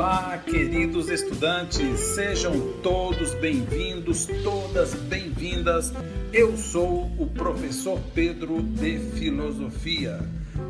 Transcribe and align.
Olá, 0.00 0.38
queridos 0.38 1.10
estudantes, 1.10 2.00
sejam 2.14 2.72
todos 2.82 3.34
bem-vindos, 3.34 4.26
todas 4.42 4.94
bem-vindas. 4.94 5.92
Eu 6.32 6.56
sou 6.56 7.12
o 7.18 7.26
professor 7.26 8.00
Pedro 8.14 8.62
de 8.62 8.98
Filosofia. 8.98 10.18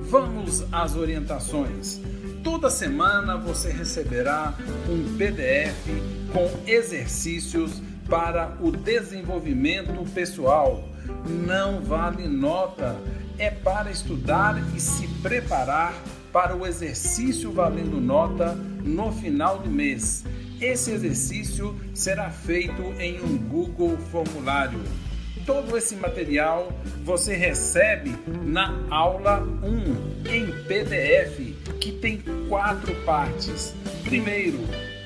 Vamos 0.01 0.65
às 0.73 0.97
orientações. 0.97 2.01
Toda 2.43 2.69
semana 2.69 3.37
você 3.37 3.71
receberá 3.71 4.53
um 4.89 5.17
PDF 5.17 5.87
com 6.33 6.51
exercícios 6.69 7.81
para 8.09 8.57
o 8.61 8.73
desenvolvimento 8.73 10.05
pessoal. 10.13 10.83
Não 11.47 11.81
vale 11.81 12.27
nota, 12.27 12.97
é 13.39 13.49
para 13.49 13.93
estudar 13.93 14.61
e 14.75 14.81
se 14.81 15.07
preparar 15.23 15.95
para 16.33 16.57
o 16.57 16.67
exercício 16.67 17.53
valendo 17.53 18.01
nota 18.01 18.55
no 18.83 19.13
final 19.13 19.59
do 19.59 19.71
mês. 19.71 20.25
Esse 20.61 20.93
exercício 20.93 21.75
será 21.95 22.31
feito 22.31 22.83
em 22.99 23.21
um 23.21 23.37
Google 23.37 23.97
Formulário. 24.11 24.81
Todo 25.47 25.77
esse 25.77 25.97
material 25.97 26.71
você 27.03 27.35
recebe 27.35 28.15
na 28.45 28.79
aula 28.91 29.41
1 29.41 30.29
em 30.31 30.47
PDF, 30.65 31.57
que 31.81 31.93
tem 31.93 32.23
quatro 32.49 32.95
partes. 33.07 33.75
Primeiro, 34.05 34.59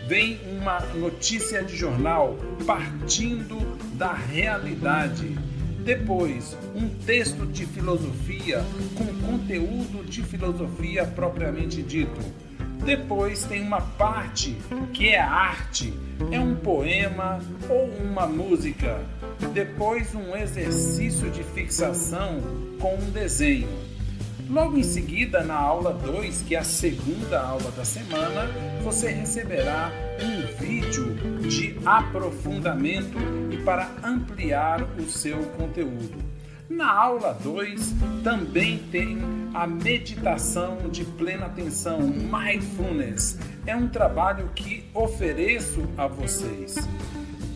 vem 0.08 0.38
uma 0.58 0.80
notícia 0.96 1.62
de 1.62 1.76
jornal 1.76 2.36
partindo 2.66 3.58
da 3.94 4.12
realidade. 4.12 5.38
Depois, 5.84 6.56
um 6.74 6.88
texto 6.88 7.44
de 7.44 7.66
filosofia 7.66 8.64
com 8.96 9.04
conteúdo 9.30 10.02
de 10.02 10.22
filosofia 10.22 11.04
propriamente 11.04 11.82
dito. 11.82 12.18
Depois 12.82 13.44
tem 13.44 13.60
uma 13.60 13.82
parte 13.82 14.56
que 14.94 15.10
é 15.10 15.20
arte, 15.20 15.92
é 16.30 16.40
um 16.40 16.54
poema 16.54 17.38
ou 17.68 17.90
uma 18.02 18.26
música. 18.26 18.98
Depois 19.52 20.14
um 20.14 20.34
exercício 20.34 21.30
de 21.30 21.44
fixação 21.44 22.40
com 22.80 22.94
um 22.94 23.10
desenho. 23.10 23.68
Logo 24.48 24.76
em 24.76 24.82
seguida, 24.82 25.42
na 25.42 25.54
aula 25.54 25.94
2, 25.94 26.42
que 26.42 26.54
é 26.54 26.58
a 26.58 26.64
segunda 26.64 27.40
aula 27.40 27.70
da 27.70 27.84
semana, 27.84 28.46
você 28.82 29.08
receberá 29.08 29.90
um 30.22 30.62
vídeo 30.62 31.14
de 31.48 31.78
aprofundamento 31.84 33.16
e 33.50 33.56
para 33.64 33.90
ampliar 34.02 34.82
o 34.98 35.08
seu 35.08 35.38
conteúdo. 35.56 36.22
Na 36.68 36.92
aula 36.92 37.32
2 37.42 37.94
também 38.22 38.78
tem 38.92 39.18
a 39.54 39.66
meditação 39.66 40.90
de 40.90 41.04
plena 41.04 41.46
atenção, 41.46 42.00
mindfulness. 42.00 43.38
É 43.66 43.74
um 43.74 43.88
trabalho 43.88 44.50
que 44.54 44.84
ofereço 44.92 45.88
a 45.96 46.06
vocês. 46.06 46.76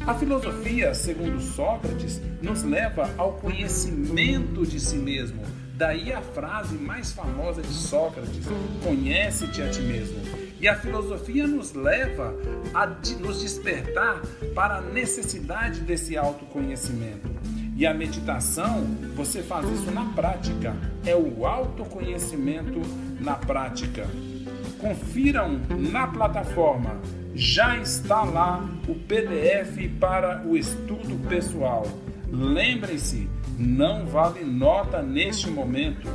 A 0.06 0.14
filosofia, 0.14 0.94
segundo 0.94 1.38
Sócrates, 1.38 2.18
nos 2.40 2.62
leva 2.62 3.10
ao 3.18 3.34
conhecimento 3.34 4.66
de 4.66 4.80
si 4.80 4.96
mesmo 4.96 5.42
Daí 5.78 6.12
a 6.12 6.20
frase 6.20 6.74
mais 6.74 7.12
famosa 7.12 7.62
de 7.62 7.72
Sócrates: 7.72 8.44
Conhece-te 8.82 9.62
a 9.62 9.70
ti 9.70 9.80
mesmo. 9.80 10.18
E 10.60 10.66
a 10.66 10.74
filosofia 10.74 11.46
nos 11.46 11.72
leva 11.72 12.34
a 12.74 12.84
nos 13.20 13.40
despertar 13.40 14.20
para 14.56 14.78
a 14.78 14.80
necessidade 14.80 15.82
desse 15.82 16.16
autoconhecimento. 16.16 17.30
E 17.76 17.86
a 17.86 17.94
meditação, 17.94 18.84
você 19.14 19.40
faz 19.40 19.70
isso 19.70 19.92
na 19.92 20.04
prática, 20.06 20.74
é 21.06 21.14
o 21.14 21.46
autoconhecimento 21.46 22.82
na 23.20 23.34
prática. 23.34 24.04
Confiram 24.80 25.60
na 25.78 26.08
plataforma, 26.08 27.00
já 27.36 27.78
está 27.78 28.24
lá 28.24 28.68
o 28.88 28.96
PDF 28.96 29.88
para 30.00 30.42
o 30.44 30.56
estudo 30.56 31.16
pessoal. 31.28 31.86
Lembrem-se, 32.30 33.28
não 33.58 34.06
vale 34.06 34.44
nota 34.44 35.02
neste 35.02 35.50
momento. 35.50 36.08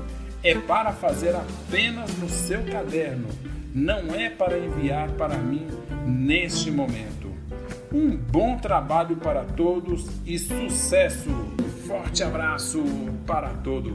É 0.43 0.55
para 0.55 0.91
fazer 0.91 1.35
apenas 1.35 2.15
no 2.17 2.29
seu 2.29 2.63
caderno. 2.63 3.27
Não 3.73 4.13
é 4.13 4.29
para 4.29 4.59
enviar 4.59 5.09
para 5.11 5.37
mim 5.37 5.67
neste 6.05 6.69
momento. 6.69 7.31
Um 7.91 8.15
bom 8.17 8.57
trabalho 8.57 9.15
para 9.17 9.43
todos 9.43 10.07
e 10.25 10.37
sucesso! 10.37 11.29
Forte 11.87 12.23
abraço 12.23 12.83
para 13.25 13.49
todos! 13.49 13.93